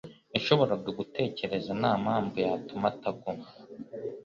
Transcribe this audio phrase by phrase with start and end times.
[0.33, 3.45] yashoboraga gutekereza ntampamvu yatuma ataguma.